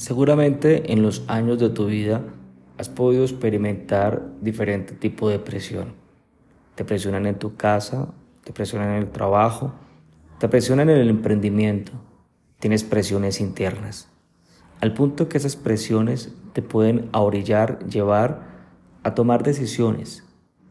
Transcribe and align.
Seguramente 0.00 0.94
en 0.94 1.02
los 1.02 1.24
años 1.28 1.58
de 1.58 1.68
tu 1.68 1.84
vida 1.84 2.22
has 2.78 2.88
podido 2.88 3.22
experimentar 3.22 4.32
diferente 4.40 4.94
tipo 4.94 5.28
de 5.28 5.38
presión. 5.38 5.92
Te 6.74 6.86
presionan 6.86 7.26
en 7.26 7.38
tu 7.38 7.56
casa, 7.56 8.08
te 8.42 8.54
presionan 8.54 8.92
en 8.92 9.02
el 9.02 9.10
trabajo, 9.10 9.74
te 10.38 10.48
presionan 10.48 10.88
en 10.88 10.96
el 10.96 11.10
emprendimiento, 11.10 11.92
tienes 12.60 12.82
presiones 12.82 13.42
internas. 13.42 14.08
Al 14.80 14.94
punto 14.94 15.28
que 15.28 15.36
esas 15.36 15.56
presiones 15.56 16.32
te 16.54 16.62
pueden 16.62 17.10
orillar, 17.12 17.86
llevar 17.86 18.46
a 19.02 19.14
tomar 19.14 19.42
decisiones, 19.42 20.24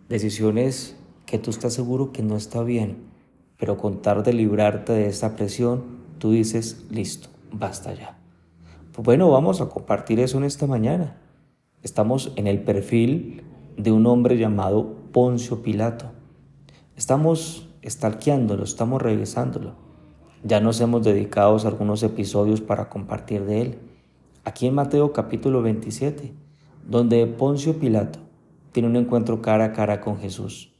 decisiones 0.09 0.97
que 1.27 1.37
tú 1.37 1.51
estás 1.51 1.75
seguro 1.75 2.11
que 2.11 2.23
no 2.23 2.35
está 2.35 2.63
bien, 2.63 2.97
pero 3.59 3.77
con 3.77 4.01
tal 4.01 4.23
de 4.23 4.33
librarte 4.33 4.93
de 4.93 5.05
esa 5.05 5.35
presión, 5.35 5.83
tú 6.17 6.31
dices, 6.31 6.87
listo, 6.89 7.29
basta 7.51 7.93
ya. 7.93 8.18
Bueno, 9.01 9.31
vamos 9.31 9.61
a 9.61 9.69
compartir 9.69 10.19
eso 10.19 10.39
en 10.39 10.43
esta 10.43 10.67
mañana. 10.67 11.15
Estamos 11.83 12.33
en 12.35 12.47
el 12.47 12.59
perfil 12.59 13.43
de 13.77 13.93
un 13.93 14.05
hombre 14.05 14.37
llamado 14.37 14.93
Poncio 15.13 15.63
Pilato. 15.63 16.11
Estamos 16.97 17.69
estalqueándolo, 17.81 18.65
estamos 18.65 19.01
revisándolo. 19.01 19.75
Ya 20.43 20.59
nos 20.59 20.81
hemos 20.81 21.01
dedicado 21.05 21.57
algunos 21.65 22.03
episodios 22.03 22.59
para 22.59 22.89
compartir 22.89 23.45
de 23.45 23.61
él. 23.61 23.79
Aquí 24.43 24.67
en 24.67 24.75
Mateo 24.75 25.13
capítulo 25.13 25.61
27, 25.61 26.33
donde 26.85 27.25
Poncio 27.25 27.79
Pilato 27.79 28.19
tiene 28.73 28.89
un 28.89 28.97
encuentro 28.97 29.41
cara 29.41 29.63
a 29.63 29.71
cara 29.71 30.01
con 30.01 30.17
Jesús, 30.17 30.73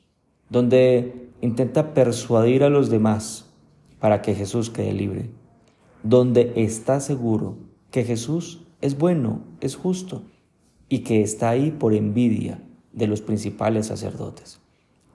donde 0.49 1.29
intenta 1.39 1.93
persuadir 1.93 2.65
a 2.65 2.69
los 2.69 2.89
demás 2.89 3.49
para 3.97 4.21
que 4.21 4.35
Jesús 4.35 4.69
quede 4.69 4.91
libre, 4.91 5.29
donde 6.03 6.51
está 6.57 6.99
seguro 6.99 7.68
que 7.91 8.03
Jesús 8.03 8.61
es 8.81 8.97
bueno, 8.97 9.41
es 9.61 9.75
justo 9.75 10.23
y 10.89 10.99
que 10.99 11.21
está 11.21 11.49
ahí 11.49 11.71
por 11.71 11.93
envidia 11.93 12.61
de 12.93 13.07
los 13.07 13.21
principales 13.21 13.87
sacerdotes. 13.87 14.59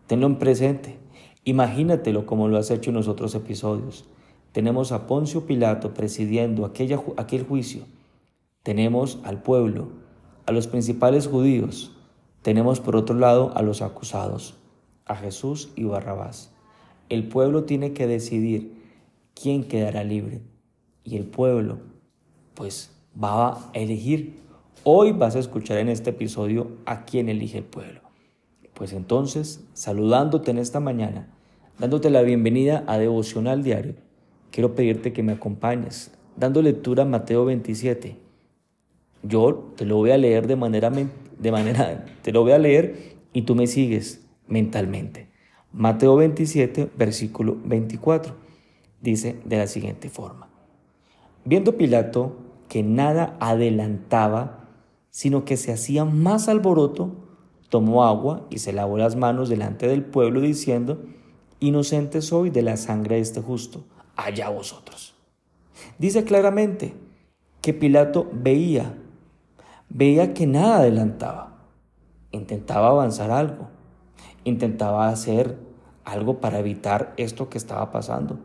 Tenlo 0.06 0.26
en 0.26 0.38
presente, 0.38 0.98
imagínatelo 1.44 2.26
como 2.26 2.48
lo 2.48 2.58
has 2.58 2.70
hecho 2.70 2.90
en 2.90 2.96
los 2.96 3.08
otros 3.08 3.34
episodios. 3.34 4.04
Tenemos 4.52 4.92
a 4.92 5.06
Poncio 5.06 5.46
Pilato 5.46 5.94
presidiendo 5.94 6.64
aquella, 6.64 7.00
aquel 7.16 7.44
juicio. 7.44 7.84
Tenemos 8.62 9.18
al 9.24 9.42
pueblo, 9.42 9.88
a 10.46 10.52
los 10.52 10.66
principales 10.66 11.26
judíos. 11.26 11.92
Tenemos 12.42 12.80
por 12.80 12.96
otro 12.96 13.16
lado 13.16 13.52
a 13.56 13.62
los 13.62 13.82
acusados, 13.82 14.54
a 15.06 15.16
Jesús 15.16 15.70
y 15.76 15.84
Barrabás. 15.84 16.52
El 17.08 17.28
pueblo 17.28 17.64
tiene 17.64 17.92
que 17.92 18.06
decidir 18.06 18.82
quién 19.34 19.64
quedará 19.64 20.04
libre. 20.04 20.42
Y 21.02 21.16
el 21.16 21.26
pueblo 21.26 21.93
pues 22.54 22.90
va 23.22 23.48
a 23.48 23.70
elegir. 23.74 24.36
Hoy 24.84 25.12
vas 25.12 25.36
a 25.36 25.40
escuchar 25.40 25.78
en 25.78 25.88
este 25.88 26.10
episodio 26.10 26.72
a 26.86 27.04
quién 27.04 27.28
elige 27.28 27.58
el 27.58 27.64
pueblo. 27.64 28.00
Pues 28.74 28.92
entonces, 28.92 29.64
saludándote 29.72 30.50
en 30.50 30.58
esta 30.58 30.80
mañana, 30.80 31.28
dándote 31.78 32.10
la 32.10 32.22
bienvenida 32.22 32.84
a 32.86 32.98
Devocional 32.98 33.62
Diario, 33.62 33.94
quiero 34.50 34.74
pedirte 34.74 35.12
que 35.12 35.22
me 35.22 35.32
acompañes, 35.32 36.10
dando 36.36 36.60
lectura 36.60 37.04
a 37.04 37.06
Mateo 37.06 37.44
27. 37.44 38.16
Yo 39.22 39.72
te 39.76 39.86
lo 39.86 39.96
voy 39.96 40.10
a 40.10 40.18
leer 40.18 40.46
de 40.46 40.56
manera, 40.56 40.90
de 40.90 41.52
manera, 41.52 42.04
te 42.22 42.32
lo 42.32 42.42
voy 42.42 42.52
a 42.52 42.58
leer 42.58 43.16
y 43.32 43.42
tú 43.42 43.54
me 43.54 43.66
sigues 43.66 44.26
mentalmente. 44.46 45.28
Mateo 45.72 46.16
27, 46.16 46.90
versículo 46.96 47.56
24, 47.64 48.34
dice 49.00 49.36
de 49.44 49.56
la 49.56 49.66
siguiente 49.66 50.08
forma. 50.08 50.48
Viendo 51.44 51.76
Pilato 51.76 52.43
que 52.68 52.82
nada 52.82 53.36
adelantaba, 53.40 54.68
sino 55.10 55.44
que 55.44 55.56
se 55.56 55.72
hacía 55.72 56.04
más 56.04 56.48
alboroto, 56.48 57.12
tomó 57.68 58.04
agua 58.04 58.46
y 58.50 58.58
se 58.58 58.72
lavó 58.72 58.98
las 58.98 59.16
manos 59.16 59.48
delante 59.48 59.88
del 59.88 60.04
pueblo 60.04 60.40
diciendo, 60.40 61.02
Inocente 61.60 62.20
soy 62.20 62.50
de 62.50 62.62
la 62.62 62.76
sangre 62.76 63.16
de 63.16 63.22
este 63.22 63.40
justo, 63.40 63.84
allá 64.16 64.50
vosotros. 64.50 65.14
Dice 65.98 66.24
claramente 66.24 66.94
que 67.62 67.72
Pilato 67.72 68.28
veía, 68.32 68.94
veía 69.88 70.34
que 70.34 70.46
nada 70.46 70.76
adelantaba, 70.76 71.68
intentaba 72.32 72.88
avanzar 72.88 73.30
algo, 73.30 73.68
intentaba 74.44 75.08
hacer 75.08 75.58
algo 76.04 76.40
para 76.40 76.58
evitar 76.58 77.14
esto 77.16 77.48
que 77.48 77.58
estaba 77.58 77.90
pasando, 77.90 78.40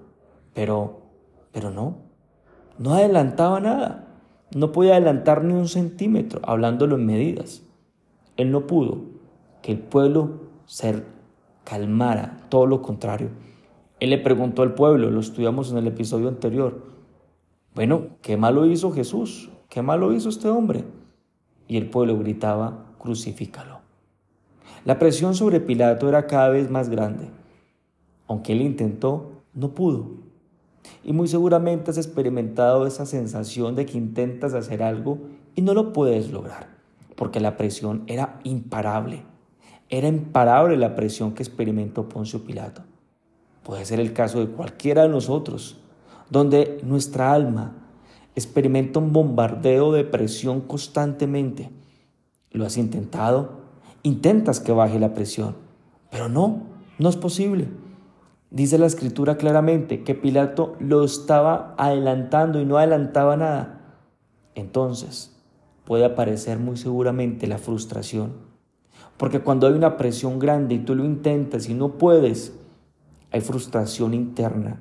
pero, 0.54 1.02
pero 1.52 1.72
no, 1.72 1.98
no 2.78 2.94
adelantaba 2.94 3.60
nada. 3.60 4.09
No 4.56 4.72
podía 4.72 4.94
adelantar 4.94 5.44
ni 5.44 5.54
un 5.54 5.68
centímetro, 5.68 6.42
hablándolo 6.44 6.96
en 6.96 7.06
medidas. 7.06 7.64
Él 8.38 8.52
no 8.52 8.68
pudo 8.68 9.02
que 9.62 9.74
el 9.74 9.80
pueblo 9.80 10.50
se 10.66 11.04
calmara, 11.64 12.46
todo 12.50 12.66
lo 12.66 12.82
contrario. 12.82 13.30
Él 14.00 14.12
le 14.12 14.18
preguntó 14.18 14.62
al 14.62 14.74
pueblo, 14.74 15.12
lo 15.12 15.20
estudiamos 15.20 15.72
en 15.72 15.78
el 15.78 15.88
episodio 15.88 16.30
anterior, 16.30 16.90
bueno, 17.76 18.08
¿qué 18.22 18.36
malo 18.36 18.66
hizo 18.66 18.92
Jesús? 18.92 19.50
¿Qué 19.70 19.82
malo 19.82 20.12
hizo 20.12 20.30
este 20.30 20.50
hombre? 20.50 20.84
Y 21.68 21.78
el 21.78 21.90
pueblo 21.90 22.18
gritaba, 22.18 22.94
crucifícalo. 22.98 23.80
La 24.86 24.98
presión 24.98 25.36
sobre 25.36 25.60
Pilato 25.60 26.10
era 26.10 26.26
cada 26.26 26.50
vez 26.50 26.70
más 26.70 26.90
grande. 26.90 27.30
Aunque 28.28 28.54
él 28.54 28.62
intentó, 28.62 29.44
no 29.54 29.74
pudo. 29.74 30.10
Y 31.04 31.14
muy 31.14 31.28
seguramente 31.28 31.92
has 31.92 31.98
experimentado 31.98 32.86
esa 32.86 33.06
sensación 33.06 33.76
de 33.76 33.86
que 33.86 33.98
intentas 33.98 34.54
hacer 34.54 34.84
algo 34.84 35.20
y 35.56 35.62
no 35.62 35.74
lo 35.74 35.94
puedes 35.94 36.32
lograr, 36.32 36.68
porque 37.16 37.40
la 37.40 37.58
presión 37.58 38.04
era 38.08 38.40
imparable. 38.44 39.24
Era 39.90 40.08
imparable 40.08 40.78
la 40.78 40.96
presión 40.96 41.34
que 41.34 41.44
experimentó 41.44 42.08
Poncio 42.08 42.46
Pilato. 42.46 42.84
Puede 43.64 43.86
ser 43.86 44.00
el 44.00 44.14
caso 44.14 44.40
de 44.40 44.48
cualquiera 44.48 45.04
de 45.04 45.10
nosotros, 45.10 45.78
donde 46.30 46.80
nuestra 46.84 47.34
alma 47.34 47.76
experimenta 48.36 49.00
un 49.00 49.12
bombardeo 49.12 49.92
de 49.92 50.04
presión 50.04 50.62
constantemente. 50.62 51.70
¿Lo 52.52 52.66
has 52.66 52.78
intentado? 52.78 53.60
Intentas 54.04 54.60
que 54.60 54.72
baje 54.72 55.00
la 55.00 55.14
presión, 55.14 55.56
pero 56.10 56.30
no, 56.30 56.64
no 57.00 57.10
es 57.10 57.16
posible. 57.18 57.68
Dice 58.52 58.80
la 58.80 58.88
escritura 58.88 59.38
claramente 59.38 60.04
que 60.04 60.16
Pilato 60.16 60.76
lo 60.80 61.04
estaba 61.04 61.76
adelantando 61.78 62.60
y 62.60 62.66
no 62.66 62.78
adelantaba 62.78 63.38
nada. 63.38 63.98
Entonces 64.56 65.40
puede 65.86 66.06
aparecer 66.06 66.58
muy 66.58 66.78
seguramente 66.78 67.48
la 67.48 67.60
frustración. 67.60 68.34
Porque 69.18 69.42
cuando 69.42 69.68
hay 69.68 69.74
una 69.74 69.98
presión 69.98 70.40
grande 70.40 70.76
y 70.76 70.80
tú 70.80 70.96
lo 70.96 71.06
intentas 71.06 71.70
y 71.70 71.74
no 71.74 71.98
puedes, 71.98 72.58
hay 73.32 73.42
frustración 73.42 74.14
interna. 74.14 74.80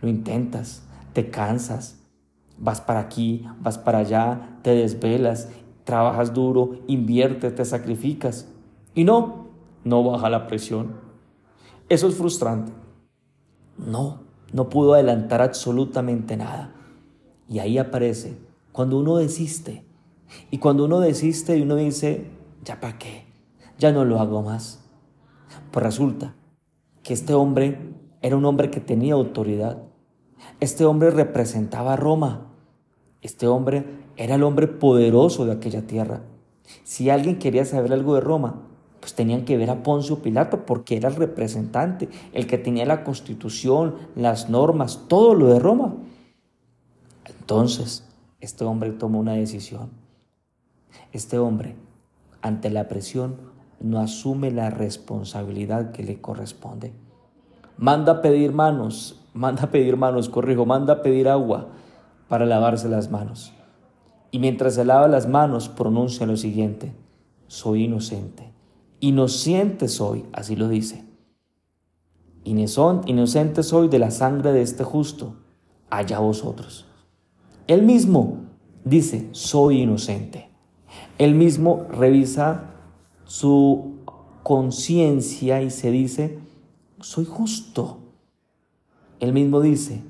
Lo 0.00 0.08
intentas, 0.08 0.82
te 1.12 1.30
cansas, 1.30 2.00
vas 2.58 2.80
para 2.80 3.00
aquí, 3.00 3.46
vas 3.60 3.78
para 3.78 3.98
allá, 3.98 4.58
te 4.62 4.70
desvelas, 4.70 5.48
trabajas 5.84 6.34
duro, 6.34 6.80
inviertes, 6.86 7.54
te 7.54 7.64
sacrificas. 7.64 8.48
Y 8.94 9.04
no, 9.04 9.48
no 9.84 10.02
baja 10.02 10.28
la 10.30 10.46
presión. 10.46 11.09
Eso 11.90 12.06
es 12.06 12.14
frustrante. 12.14 12.70
No, 13.76 14.20
no 14.52 14.68
pudo 14.68 14.94
adelantar 14.94 15.42
absolutamente 15.42 16.36
nada. 16.36 16.72
Y 17.48 17.58
ahí 17.58 17.78
aparece 17.78 18.38
cuando 18.70 18.96
uno 18.96 19.16
desiste. 19.16 19.84
Y 20.52 20.58
cuando 20.58 20.84
uno 20.84 21.00
desiste 21.00 21.58
y 21.58 21.62
uno 21.62 21.74
dice, 21.74 22.30
¿ya 22.64 22.80
para 22.80 22.96
qué? 22.96 23.26
Ya 23.76 23.90
no 23.90 24.04
lo 24.04 24.20
hago 24.20 24.40
más. 24.40 24.84
Pues 25.72 25.84
resulta 25.84 26.36
que 27.02 27.12
este 27.12 27.34
hombre 27.34 27.92
era 28.22 28.36
un 28.36 28.44
hombre 28.44 28.70
que 28.70 28.78
tenía 28.78 29.14
autoridad. 29.14 29.82
Este 30.60 30.84
hombre 30.84 31.10
representaba 31.10 31.94
a 31.94 31.96
Roma. 31.96 32.52
Este 33.20 33.48
hombre 33.48 33.84
era 34.16 34.36
el 34.36 34.44
hombre 34.44 34.68
poderoso 34.68 35.44
de 35.44 35.52
aquella 35.52 35.88
tierra. 35.88 36.22
Si 36.84 37.10
alguien 37.10 37.40
quería 37.40 37.64
saber 37.64 37.92
algo 37.92 38.14
de 38.14 38.20
Roma, 38.20 38.69
pues 39.00 39.14
tenían 39.14 39.44
que 39.44 39.56
ver 39.56 39.70
a 39.70 39.82
Poncio 39.82 40.20
Pilato 40.20 40.66
porque 40.66 40.96
era 40.96 41.08
el 41.08 41.16
representante, 41.16 42.08
el 42.32 42.46
que 42.46 42.58
tenía 42.58 42.84
la 42.84 43.02
constitución, 43.02 43.96
las 44.14 44.50
normas, 44.50 45.06
todo 45.08 45.34
lo 45.34 45.46
de 45.46 45.58
Roma. 45.58 45.94
Entonces, 47.24 48.06
este 48.40 48.64
hombre 48.64 48.90
tomó 48.90 49.18
una 49.18 49.32
decisión. 49.32 49.90
Este 51.12 51.38
hombre, 51.38 51.76
ante 52.42 52.68
la 52.68 52.88
presión, 52.88 53.36
no 53.80 54.00
asume 54.00 54.50
la 54.50 54.68
responsabilidad 54.68 55.92
que 55.92 56.04
le 56.04 56.20
corresponde. 56.20 56.92
Manda 57.78 58.12
a 58.12 58.20
pedir 58.20 58.52
manos, 58.52 59.24
manda 59.32 59.64
a 59.64 59.70
pedir 59.70 59.96
manos, 59.96 60.28
corrijo, 60.28 60.66
manda 60.66 60.94
a 60.94 61.02
pedir 61.02 61.28
agua 61.28 61.68
para 62.28 62.44
lavarse 62.44 62.88
las 62.90 63.10
manos. 63.10 63.54
Y 64.30 64.38
mientras 64.38 64.74
se 64.74 64.84
lava 64.84 65.08
las 65.08 65.26
manos, 65.26 65.70
pronuncia 65.70 66.26
lo 66.26 66.36
siguiente, 66.36 66.92
soy 67.46 67.84
inocente 67.84 68.59
Inocente 69.00 69.88
soy, 69.88 70.26
así 70.32 70.56
lo 70.56 70.68
dice. 70.68 71.04
Inocente 72.44 73.62
soy 73.62 73.88
de 73.88 73.98
la 73.98 74.10
sangre 74.10 74.52
de 74.52 74.62
este 74.62 74.84
justo, 74.84 75.36
allá 75.88 76.18
vosotros. 76.18 76.86
Él 77.66 77.82
mismo 77.82 78.38
dice, 78.84 79.28
soy 79.32 79.82
inocente. 79.82 80.50
Él 81.18 81.34
mismo 81.34 81.86
revisa 81.90 82.74
su 83.24 83.96
conciencia 84.42 85.62
y 85.62 85.70
se 85.70 85.90
dice, 85.90 86.38
soy 87.00 87.24
justo. 87.24 87.98
Él 89.18 89.32
mismo 89.32 89.60
dice 89.60 90.02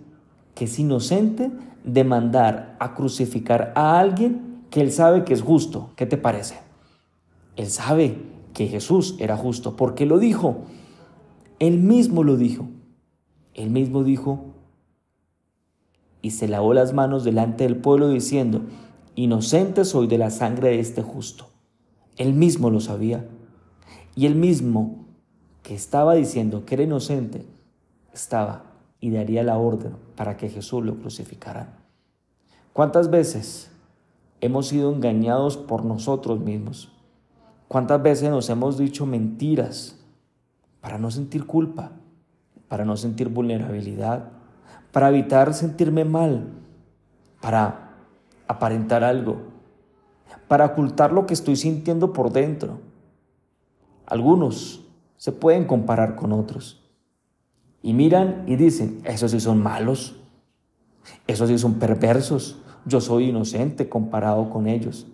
que 0.55 0.65
es 0.65 0.79
inocente 0.79 1.51
de 1.85 2.05
mandar 2.05 2.77
a 2.81 2.95
crucificar 2.95 3.73
a 3.77 3.99
alguien 3.99 4.65
que 4.71 4.81
él 4.81 4.93
sabe 4.93 5.25
que 5.25 5.35
es 5.35 5.43
justo. 5.43 5.91
¿Qué 5.97 6.07
te 6.07 6.17
parece? 6.17 6.59
Él 7.57 7.69
sabe 7.69 8.19
que 8.55 8.67
Jesús 8.67 9.17
era 9.19 9.37
justo 9.37 9.77
porque 9.77 10.07
lo 10.07 10.19
dijo. 10.19 10.63
Él 11.59 11.79
mismo 11.79 12.25
lo 12.25 12.37
dijo. 12.37 12.69
Él 13.55 13.71
mismo 13.71 14.05
dijo 14.05 14.55
y 16.23 16.31
se 16.31 16.49
lavó 16.49 16.75
las 16.75 16.93
manos 16.93 17.25
delante 17.25 17.65
del 17.65 17.77
pueblo 17.77 18.09
diciendo, 18.11 18.63
inocente 19.15 19.85
soy 19.85 20.07
de 20.07 20.19
la 20.19 20.31
sangre 20.31 20.71
de 20.71 20.81
este 20.81 21.03
justo. 21.03 21.49
Él 22.17 22.35
mismo 22.35 22.71
lo 22.71 22.81
sabía. 22.81 23.27
Y 24.15 24.27
él 24.27 24.35
mismo 24.35 25.07
que 25.63 25.75
estaba 25.75 26.15
diciendo 26.15 26.65
que 26.67 26.75
era 26.75 26.85
inocente, 26.85 27.47
estaba 28.13 28.65
y 29.01 29.11
daría 29.11 29.43
la 29.43 29.57
orden 29.57 29.97
para 30.17 30.37
que 30.37 30.49
Jesús 30.49 30.85
lo 30.85 30.97
crucificara. 30.97 31.79
¿Cuántas 32.73 33.11
veces 33.11 33.71
hemos 34.41 34.69
sido 34.69 34.93
engañados 34.93 35.57
por 35.57 35.85
nosotros 35.85 36.41
mismos? 36.41 36.93
¿Cuántas 37.71 38.03
veces 38.03 38.29
nos 38.29 38.51
hemos 38.51 38.79
dicho 38.79 39.07
mentiras 39.07 39.97
para 40.81 40.99
no 40.99 41.09
sentir 41.13 41.47
culpa, 41.47 41.93
para 42.67 42.85
no 42.85 42.97
sentir 42.97 43.29
vulnerabilidad, 43.29 44.33
para 44.91 45.09
evitar 45.09 45.55
sentirme 45.55 46.05
mal, 46.05 46.49
para 47.41 47.93
aparentar 48.49 49.05
algo, 49.05 49.43
para 50.49 50.67
ocultar 50.67 51.13
lo 51.13 51.27
que 51.27 51.35
estoy 51.35 51.55
sintiendo 51.55 52.13
por 52.13 52.33
dentro? 52.33 52.81
Algunos 54.05 54.85
se 55.17 55.31
pueden 55.31 55.65
comparar 55.65 56.17
con 56.17 56.33
otros 56.33 56.91
y 57.83 57.93
miran 57.93 58.43
y 58.49 58.57
dicen, 58.57 59.01
esos 59.05 59.31
sí 59.31 59.39
son 59.39 59.63
malos, 59.63 60.17
esos 61.29 61.49
sí 61.49 61.57
son 61.57 61.75
perversos, 61.75 62.59
yo 62.85 63.01
soy 63.01 63.29
inocente 63.29 63.89
comparado 63.89 64.51
con 64.51 64.67
ellos. 64.67 65.07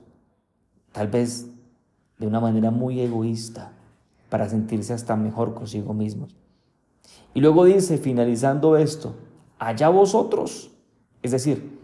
Tal 0.93 1.09
vez 1.09 1.51
de 2.19 2.27
una 2.27 2.41
manera 2.41 2.71
muy 2.71 3.01
egoísta 3.01 3.73
para 4.29 4.49
sentirse 4.49 4.93
hasta 4.93 5.17
mejor 5.17 5.55
consigo 5.55 5.95
mismos. 5.95 6.37
Y 7.35 7.41
luego 7.41 7.65
dice, 7.65 7.99
finalizando 7.99 8.77
esto, 8.77 9.15
allá 9.59 9.89
vosotros. 9.89 10.71
Es 11.23 11.31
decir, 11.33 11.79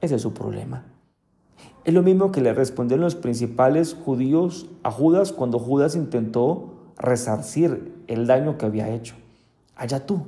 ese 0.00 0.16
es 0.16 0.22
su 0.22 0.32
problema. 0.32 0.84
Es 1.84 1.92
lo 1.92 2.02
mismo 2.02 2.32
que 2.32 2.40
le 2.40 2.54
respondieron 2.54 3.04
los 3.04 3.14
principales 3.14 3.94
judíos 3.94 4.68
a 4.82 4.90
Judas 4.90 5.32
cuando 5.32 5.58
Judas 5.58 5.96
intentó 5.96 6.74
resarcir 6.96 7.94
el 8.06 8.26
daño 8.26 8.56
que 8.56 8.66
había 8.66 8.88
hecho. 8.88 9.14
Allá 9.76 10.06
tú. 10.06 10.26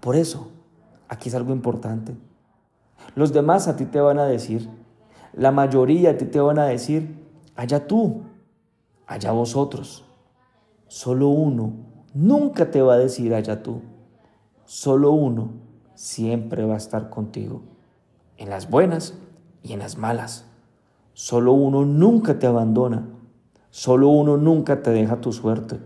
Por 0.00 0.16
eso, 0.16 0.50
aquí 1.08 1.28
es 1.28 1.34
algo 1.34 1.52
importante. 1.52 2.14
Los 3.14 3.32
demás 3.32 3.68
a 3.68 3.76
ti 3.76 3.84
te 3.84 4.00
van 4.00 4.18
a 4.18 4.24
decir, 4.24 4.68
la 5.32 5.52
mayoría 5.52 6.10
a 6.10 6.16
ti 6.16 6.24
te 6.24 6.40
van 6.40 6.58
a 6.58 6.66
decir, 6.66 7.25
allá 7.56 7.86
tú, 7.86 8.22
allá 9.06 9.32
vosotros. 9.32 10.04
Solo 10.86 11.28
uno 11.28 11.72
nunca 12.14 12.70
te 12.70 12.82
va 12.82 12.94
a 12.94 12.98
decir 12.98 13.34
allá 13.34 13.62
tú. 13.62 13.82
Solo 14.64 15.12
uno 15.12 15.50
siempre 15.94 16.64
va 16.64 16.74
a 16.74 16.78
estar 16.78 17.10
contigo, 17.10 17.62
en 18.36 18.50
las 18.50 18.70
buenas 18.70 19.14
y 19.62 19.72
en 19.72 19.80
las 19.80 19.96
malas. 19.96 20.46
Solo 21.14 21.52
uno 21.52 21.84
nunca 21.84 22.38
te 22.38 22.46
abandona. 22.46 23.08
Solo 23.70 24.08
uno 24.08 24.36
nunca 24.36 24.82
te 24.82 24.90
deja 24.90 25.20
tu 25.20 25.32
suerte. 25.32 25.78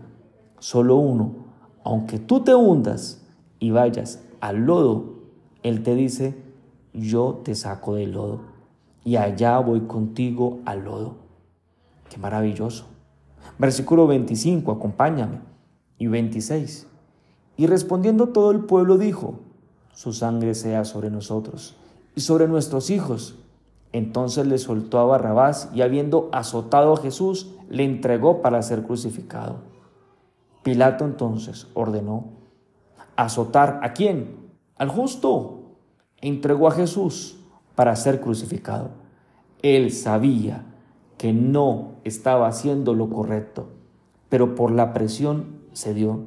Solo 0.59 0.97
uno, 0.97 1.45
aunque 1.83 2.19
tú 2.19 2.41
te 2.41 2.53
hundas 2.53 3.25
y 3.59 3.71
vayas 3.71 4.23
al 4.39 4.65
lodo, 4.65 5.15
Él 5.63 5.83
te 5.83 5.95
dice, 5.95 6.35
yo 6.93 7.41
te 7.43 7.55
saco 7.55 7.95
del 7.95 8.11
lodo 8.11 8.41
y 9.03 9.15
allá 9.15 9.59
voy 9.59 9.81
contigo 9.81 10.59
al 10.65 10.83
lodo. 10.83 11.20
Qué 12.11 12.17
maravilloso. 12.17 12.87
Versículo 13.57 14.05
25, 14.05 14.73
acompáñame. 14.73 15.39
Y 15.97 16.07
26. 16.07 16.87
Y 17.55 17.67
respondiendo 17.67 18.29
todo 18.29 18.51
el 18.51 18.65
pueblo 18.65 18.97
dijo, 18.97 19.39
su 19.93 20.11
sangre 20.11 20.53
sea 20.53 20.83
sobre 20.83 21.09
nosotros 21.09 21.77
y 22.13 22.21
sobre 22.21 22.49
nuestros 22.49 22.89
hijos. 22.89 23.35
Entonces 23.93 24.45
le 24.45 24.57
soltó 24.57 24.99
a 24.99 25.05
Barrabás 25.05 25.69
y 25.73 25.83
habiendo 25.83 26.29
azotado 26.33 26.93
a 26.93 26.97
Jesús, 26.97 27.53
le 27.69 27.85
entregó 27.85 28.41
para 28.41 28.61
ser 28.61 28.83
crucificado. 28.83 29.59
Pilato 30.63 31.05
entonces 31.05 31.67
ordenó 31.73 32.25
azotar 33.15 33.79
a 33.83 33.93
quién? 33.93 34.51
Al 34.75 34.89
justo 34.89 35.77
entregó 36.17 36.67
a 36.67 36.71
Jesús 36.71 37.37
para 37.75 37.95
ser 37.95 38.19
crucificado. 38.19 38.89
Él 39.61 39.91
sabía 39.93 40.70
que 41.21 41.33
no 41.33 41.97
estaba 42.03 42.47
haciendo 42.47 42.95
lo 42.95 43.07
correcto, 43.11 43.69
pero 44.27 44.55
por 44.55 44.71
la 44.71 44.91
presión 44.91 45.61
se 45.71 45.93
dio. 45.93 46.21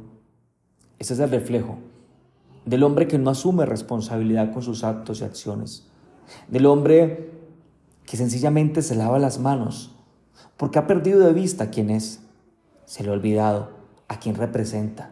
Ese 1.01 1.15
es 1.15 1.19
el 1.19 1.31
reflejo 1.31 1.79
del 2.65 2.85
hombre 2.85 3.09
que 3.09 3.19
no 3.19 3.31
asume 3.31 3.67
responsabilidad 3.67 4.53
con 4.53 4.63
sus 4.63 4.85
actos 4.85 5.21
y 5.21 5.25
acciones, 5.25 5.89
del 6.47 6.67
hombre 6.67 7.33
que 8.07 8.17
sencillamente 8.17 8.83
se 8.83 8.95
lava 8.95 9.19
las 9.19 9.41
manos 9.41 9.97
porque 10.57 10.79
ha 10.79 10.87
perdido 10.87 11.19
de 11.19 11.33
vista 11.33 11.71
quién 11.71 11.91
es, 11.91 12.23
se 12.85 13.03
le 13.03 13.11
ha 13.11 13.15
olvidado 13.15 13.71
a 14.07 14.21
quién 14.21 14.37
representa. 14.37 15.11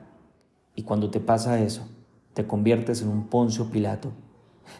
Y 0.76 0.84
cuando 0.84 1.10
te 1.10 1.18
pasa 1.18 1.60
eso, 1.60 1.88
te 2.34 2.46
conviertes 2.46 3.02
en 3.02 3.08
un 3.08 3.26
Poncio 3.26 3.66
Pilato 3.66 4.12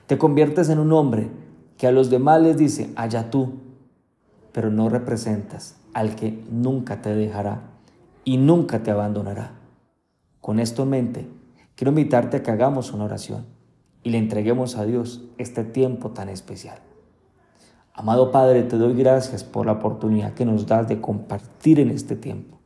te 0.07 0.19
conviertes 0.19 0.69
en 0.69 0.79
un 0.79 0.93
hombre 0.93 1.31
que 1.77 1.87
a 1.87 1.93
los 1.93 2.11
demás 2.11 2.41
les 2.43 2.57
dice, 2.57 2.93
allá 2.97 3.31
tú, 3.31 3.55
pero 4.53 4.71
no 4.71 4.89
representas 4.89 5.77
al 5.95 6.15
que 6.15 6.45
nunca 6.51 7.03
te 7.03 7.15
dejará 7.15 7.63
y 8.25 8.37
nunca 8.37 8.83
te 8.83 8.91
abandonará. 8.91 9.53
Con 10.41 10.59
esto 10.59 10.83
en 10.83 10.91
mente, 10.91 11.29
quiero 11.77 11.91
invitarte 11.91 12.39
a 12.39 12.43
que 12.43 12.51
hagamos 12.51 12.93
una 12.93 13.05
oración 13.05 13.47
y 14.03 14.11
le 14.11 14.19
entreguemos 14.19 14.77
a 14.77 14.85
Dios 14.85 15.23
este 15.39 15.65
tiempo 15.65 16.11
tan 16.11 16.29
especial. 16.29 16.79
Amado 17.95 18.33
Padre, 18.33 18.63
te 18.63 18.79
doy 18.79 18.94
gracias 18.94 19.44
por 19.44 19.67
la 19.67 19.73
oportunidad 19.73 20.35
que 20.35 20.44
nos 20.44 20.67
das 20.67 20.89
de 20.89 21.01
compartir 21.01 21.79
en 21.79 21.91
este 21.91 22.17
tiempo. 22.17 22.59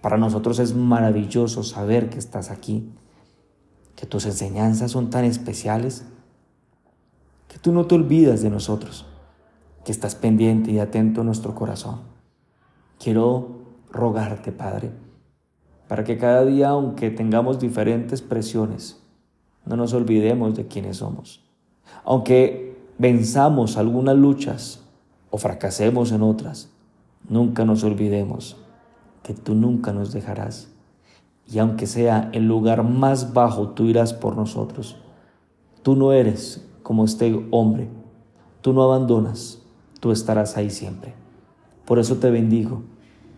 Para 0.00 0.18
nosotros 0.18 0.58
es 0.58 0.74
maravilloso 0.74 1.62
saber 1.62 2.10
que 2.10 2.18
estás 2.18 2.50
aquí, 2.50 2.90
que 3.96 4.06
tus 4.06 4.26
enseñanzas 4.26 4.90
son 4.90 5.08
tan 5.08 5.24
especiales 5.24 6.04
que 7.48 7.58
tú 7.58 7.72
no 7.72 7.86
te 7.86 7.94
olvidas 7.94 8.42
de 8.42 8.50
nosotros, 8.50 9.06
que 9.84 9.92
estás 9.92 10.14
pendiente 10.14 10.70
y 10.70 10.78
atento 10.78 11.20
a 11.20 11.24
nuestro 11.24 11.54
corazón. 11.54 12.00
Quiero 12.98 13.64
rogarte, 13.90 14.50
Padre, 14.50 14.92
para 15.88 16.04
que 16.04 16.18
cada 16.18 16.44
día, 16.44 16.70
aunque 16.70 17.10
tengamos 17.10 17.58
diferentes 17.58 18.22
presiones, 18.22 19.02
no 19.66 19.76
nos 19.76 19.92
olvidemos 19.92 20.54
de 20.54 20.66
quiénes 20.66 20.98
somos. 20.98 21.44
Aunque 22.04 22.76
venzamos 22.98 23.76
algunas 23.76 24.16
luchas 24.16 24.82
o 25.30 25.38
fracasemos 25.38 26.12
en 26.12 26.22
otras, 26.22 26.70
nunca 27.28 27.64
nos 27.64 27.84
olvidemos 27.84 28.56
que 29.22 29.34
tú 29.34 29.54
nunca 29.54 29.92
nos 29.92 30.12
dejarás. 30.12 30.68
Y 31.46 31.58
aunque 31.58 31.86
sea 31.86 32.30
el 32.32 32.46
lugar 32.46 32.84
más 32.84 33.34
bajo, 33.34 33.70
tú 33.70 33.84
irás 33.84 34.14
por 34.14 34.36
nosotros. 34.36 34.96
Tú 35.82 35.94
no 35.96 36.12
eres 36.12 36.66
como 36.82 37.04
este 37.04 37.46
hombre. 37.50 37.88
Tú 38.60 38.72
no 38.72 38.82
abandonas, 38.82 39.63
tú 40.04 40.12
estarás 40.12 40.58
ahí 40.58 40.68
siempre. 40.68 41.14
Por 41.86 41.98
eso 41.98 42.18
te 42.18 42.30
bendigo, 42.30 42.82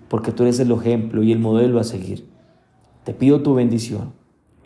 porque 0.08 0.32
tú 0.32 0.42
eres 0.42 0.58
el 0.58 0.72
ejemplo 0.72 1.22
y 1.22 1.30
el 1.30 1.38
modelo 1.38 1.78
a 1.78 1.84
seguir. 1.84 2.26
Te 3.04 3.14
pido 3.14 3.40
tu 3.40 3.54
bendición. 3.54 4.14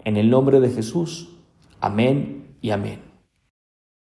En 0.05 0.17
el 0.17 0.31
nombre 0.31 0.61
de 0.61 0.71
Jesús. 0.71 1.37
Amén 1.79 2.57
y 2.63 2.71
amén. 2.71 3.10